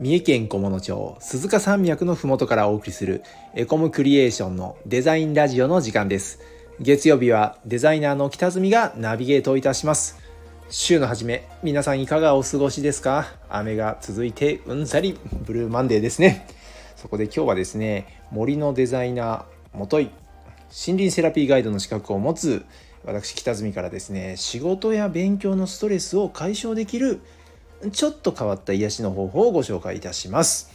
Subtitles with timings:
[0.00, 3.22] 三重県菰野町鈴鹿山脈のふもとからお送りする
[3.54, 6.40] エコムクリエーションのデザインラジオの時間です。
[6.80, 10.18] 月曜日はデザイナーの北住がナビゲートいたします。
[10.70, 13.26] 週の初め皆さんいかがお過ごしですか？
[13.50, 16.46] 雨が続いてうんざりブルーマンデーですね。
[16.96, 20.08] そこで今日はですね森のデザイナーもとい
[20.74, 22.64] 森林セラピーガイドの資格を持つ
[23.04, 27.20] 私北住からですね仕事や勉強のストレスを解消できる
[27.92, 30.70] ちょっと変わった癒しの方法をご紹介いたします。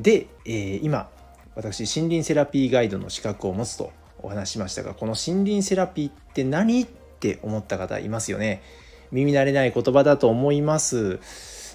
[0.00, 1.08] で、えー、今
[1.54, 3.92] 私森林セラピーガイドの資格を持つと
[4.22, 8.62] お話しましたがこの森林セラピーって何って思った方いますよね。
[9.10, 11.20] 耳慣れない言葉だと思います。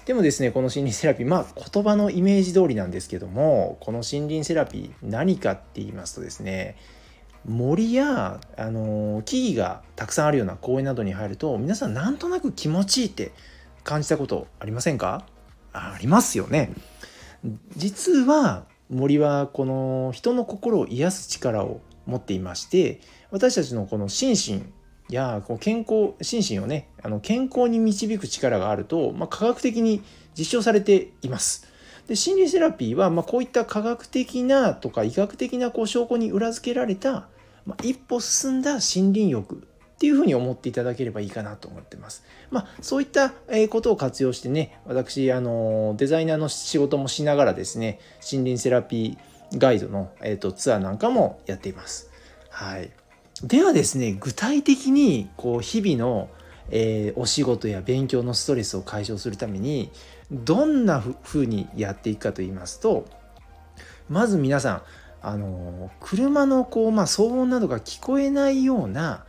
[0.04, 6.76] でもですねこの森林セラピーまあ言葉のイメージ通りなんですけどもこの森林セラピー何かって言いますとですね
[7.46, 13.32] 森や、あの木々がたくさんあるような公園などに入ると皆さんなんとなく気持ちいいって
[13.88, 15.24] 感じたことありませんか？
[15.72, 16.74] ありますよね。
[17.74, 24.62] 実は森はこの人の心を癒す力を持っていまして私たちのこの心
[25.08, 30.02] 身やこう健康心身をねあの健康に導く力があると、まあ、科学的に
[30.36, 31.66] 実証されています。
[32.08, 37.28] で心理セラピーは、まあ、こういった科学的なとか医学的なこう証拠に裏付けられた、
[37.64, 39.67] まあ、一歩進んだ森林浴
[39.98, 42.22] っていうふうに思っていただければいいかなと思ってます。
[42.52, 43.32] まあ、そういった
[43.68, 52.10] ことを活用してね、私、あの、デザイナーの仕事もしながらですね、森林セラピーガイドの、えーと、ツアーなんかもやっています。
[52.48, 52.92] はい。
[53.42, 56.28] ではですね、具体的に、こう、日々の、
[56.70, 59.90] えー、お仕事や勉強のストレスを解消するために、
[60.30, 63.04] どんなふうにやっていくかと言いますと、
[64.08, 64.82] まず皆さん、
[65.22, 69.24] あの車のこう、まあ、騒音などが聞こえないような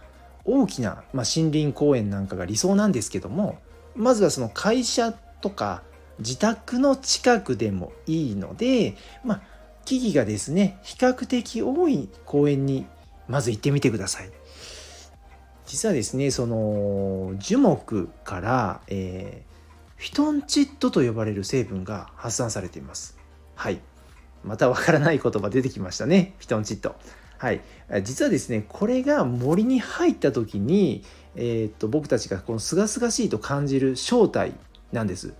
[0.52, 3.60] 大きな、まあ、森林公園なんかが理想なんですけども
[3.96, 5.84] まずはその会社とか
[6.20, 9.42] 自宅の近くでもいいので、まあ、
[9.86, 12.86] 木々がですね比較的多い公園に
[13.28, 14.30] まず行ってみてください。
[15.66, 23.18] 実はですねその樹木から、えー、フィトンチッドと呼ばれる成分が発散されています。
[23.56, 23.80] はい。
[24.44, 26.34] またわからない言葉出てきましたね。
[26.40, 26.96] フィトンチッド。
[27.40, 27.62] はい、
[28.04, 31.04] 実はですねこれが森に入った時に、
[31.36, 34.54] えー、っと僕たちがこの清々しいと感じる正体
[34.92, 35.34] なんです。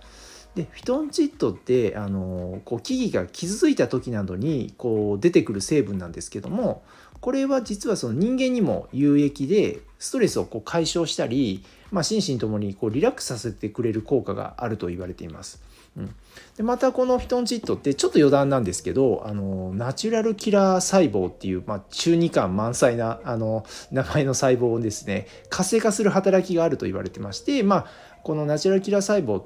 [0.54, 6.82] でフィトンチッドってあのこう木々が傷ついた時などにこう出てくる成分なんですけども
[7.20, 15.62] これは実はその人間にも有益でストレスをこう解消したり、まあ、心身ともにこうリラックスさせてくれる効果があると言われています。
[15.96, 16.14] うん、
[16.56, 27.86] でまたこのフィトンチッドってちょっと余談なんですけどあのナチュラルキラー細胞っていう、まあ、中二感満載なあの名前の細胞をですね活性化する働きがあると言われてまして、まあ、
[28.22, 29.42] このナチュラルキラー細胞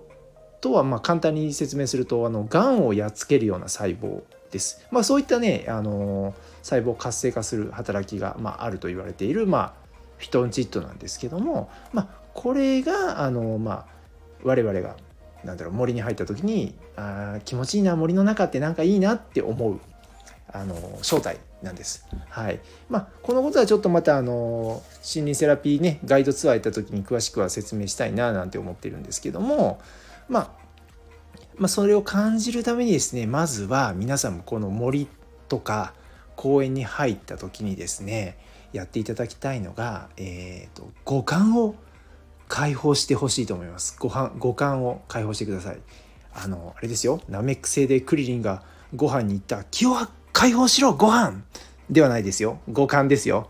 [0.61, 4.87] とはまあ簡単に説明するとあのがんをやっつけるような細胞です。
[4.91, 9.73] まあ、そういったねあの細胞活性化する働きが、まあ、あると言われている、まあ、
[10.19, 13.87] フィトンチッドなんですけども、まあ、これがあの、まあ、
[14.43, 14.97] 我々が
[15.45, 19.81] なんだろう森に入った時にあ気持ちいいな森の中ってなんかいいなって思う
[20.53, 22.07] あの正体なんです。
[22.29, 29.81] はいまあ、このことはちょっとまたあの心理セラピーねガイドツアー行った時に詳しくは説明したいななんて思ってるんですけども、
[30.29, 30.51] まあ、
[31.57, 35.09] まあそれを感じるためにですねまずは皆さんもこの森
[35.49, 35.95] とか
[36.37, 38.39] 公園に入った時にですね
[38.73, 41.75] やっていただきたいのが、えーと五感を
[42.49, 43.97] 解放してほしいと思います。
[43.99, 45.79] ご飯五感を解放してください。
[46.35, 47.21] あのあれですよ。
[47.29, 48.63] ナメック星でクリリンが
[48.95, 49.65] ご飯に行った。
[49.65, 49.95] 気を
[50.33, 51.43] 解放しろご飯。
[51.91, 52.59] ではないですよ。
[52.71, 53.49] 五感ですよ。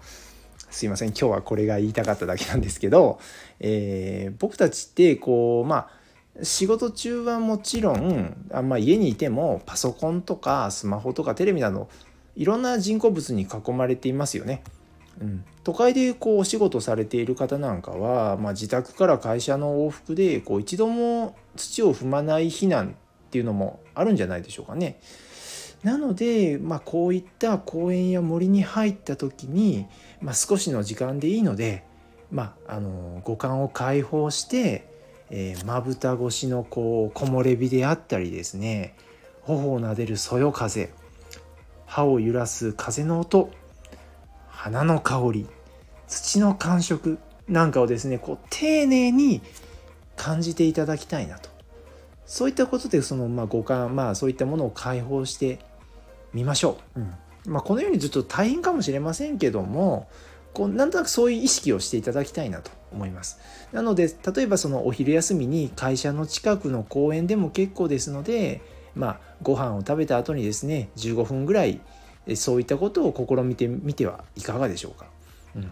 [0.70, 1.10] すいません。
[1.10, 3.20] 今日はこれが言いたかっただけなんですけど、
[3.60, 5.90] えー、僕たちってこうまあ
[6.42, 11.88] 仕事中はもちろんあん、ま、家にいてもパソコンとかスマホとかテレビなど
[12.34, 14.62] いろんな人工物に囲まれていますよね。
[15.20, 22.96] うん、都会でこうお仕事されている方なんかは、まあ、自宅から会社の往復でこう一度も土を踏まない避難
[23.26, 25.00] っていうのもあるんじゃないでしょうかね。
[25.82, 29.86] なので、まあ、こういった公園や森に入った時に、
[30.22, 31.84] まあ、少しの時間でいいので、
[32.30, 34.88] まあ、あの五感を解放して
[35.30, 38.94] えまぶた越しのこう木漏れ日であったりですね
[39.42, 40.92] 頬を撫でるそよ風
[41.86, 43.50] 歯を揺らす風の音
[44.64, 45.46] 花の香り
[46.08, 47.18] 土の感触
[47.48, 49.42] なんかをですねこう丁寧に
[50.16, 51.50] 感じていただきたいなと。
[52.24, 55.58] そういったことでそのまあ五感まあそういったものを解放して
[56.32, 57.14] みましょう、うん。
[57.52, 60.08] まあ、このようにずっと大変かもしれませんけども
[60.54, 63.40] こうなんとなくそういう意識をしていただきたいなと思います。
[63.70, 68.62] なので例えばそのお昼休みに会社の近くの公園でも結構ですので
[68.94, 71.82] まあご飯を食べた後にですね15分ぐらい
[72.36, 75.06] そういったことを試みてみてはいかがでしょうか？
[75.56, 75.70] うん、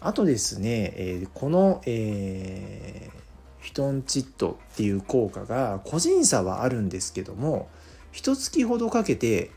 [0.00, 7.68] あとですね、えー、この、えー、フィトンチッドっていう効果が個人差はあるんですけども
[8.10, 9.50] 一月ほどかけて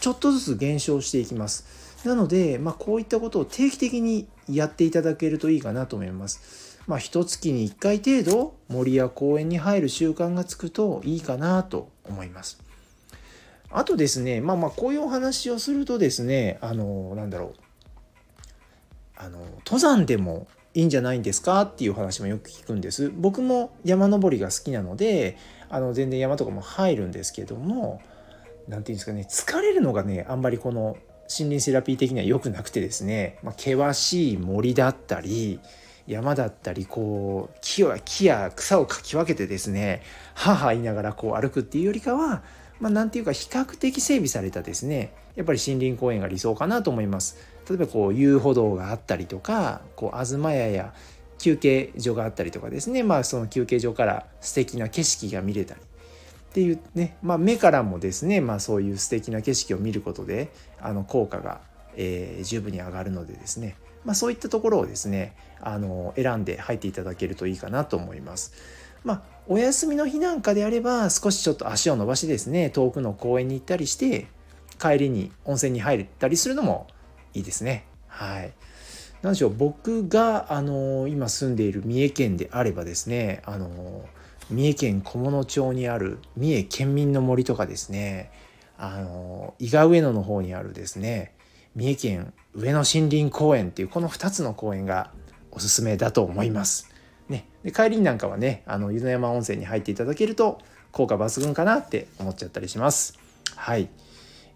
[0.00, 1.86] ちょっとずつ減少していきます。
[2.04, 6.78] なので、まあ、こういったことを定期的にやっていただけるといいかなと思います。
[6.86, 12.62] まあ、一月に1回程度森や公園に入る習慣がつくといいかなと思います。
[13.76, 17.52] あとですね、まあまあこういうお話をするとですね、あの、なんだろう、
[19.16, 23.12] あの、登山でもいいんじゃないんですかっていう話もよく聞くんです。
[23.14, 25.36] 僕も山登りが好きなので、
[25.68, 28.00] あの、全然山とかも入るんですけども、
[28.66, 30.96] 何て言うんですかね、疲れるのがね、あんまりこの
[31.28, 35.60] 森林セラピー的には良くなくてですね、まあ、険しい森だったり
[36.06, 40.02] 山だったりこう木や木や草をかき分けてですね
[40.34, 42.42] 母言いながらこう歩くっていうよりかは
[42.80, 45.12] まあ、なんていうか比較的整備されたですね。
[45.34, 47.36] やっぱり森林公園が理想かなと思います。
[47.68, 50.94] 例えばこう遊歩道があったりとかこう東屋や
[51.38, 53.02] 休憩所があったりとかですね。
[53.02, 55.80] まあその休憩所から素敵な景色が見れたり。
[55.80, 55.84] っ
[56.56, 60.50] ていうね、まあ、目からもですね、まあ、そういう素敵な景色を見ることで
[60.80, 61.60] あの効果が、
[61.96, 63.76] えー、十分に上がるのでですね、
[64.06, 68.54] まあ、そういったところをですねあの選んで入っていただけるといいかなと思います。
[69.04, 74.26] まあ、お休みの日なんかであれば少しちょっと足を伸ばしてですね遠くの公園に行ったりして
[74.80, 76.88] 帰りに温泉に入ったりするのも
[77.32, 77.86] いいですね。
[78.08, 78.52] はい。
[79.22, 84.04] 何でしょう僕があの今住んでいる三重県であればですねあの
[84.50, 88.30] 三重県菰野町にある三重県民の森とかですね
[88.78, 91.34] あの伊賀上野の方にあるですね
[91.74, 95.10] 三重県上野森林公園っていうこの2つの公園が
[95.50, 96.95] おすすめだと思います。
[97.28, 100.58] ね、で帰りになんかはねあの湯の山温泉に入っていただけると
[100.92, 103.18] 効果抜群かなって思っちゃったりします。
[103.56, 103.88] はい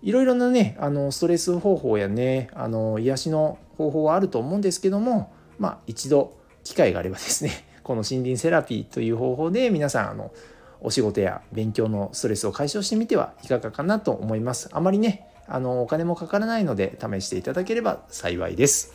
[0.03, 7.51] いろいろなねあのストレス方法やねあの癒しの方法はあると思うんですけどもまあ一度機会があればですね
[7.83, 10.33] この森林セラピーという方法で皆さんあの
[10.81, 14.71] お仕事や勉強のストレスを解消してみてはいかがかなと思います。
[14.73, 18.95] あまりね、あのお金もかからないので試していただければ幸いです。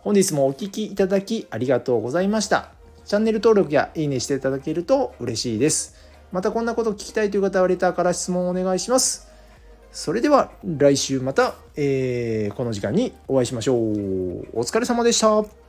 [0.00, 2.79] 本日もお聴きいただきありがとうございました。
[3.10, 5.96] チャンネル登録やいいねしていただけると嬉しいです。
[6.30, 9.26] またこんなこと聞きたいという方はレターから質問をお願いします。
[9.90, 13.78] それでは来週また、えー、この時間にお会いしましょう。
[14.52, 15.59] お疲れ様でした。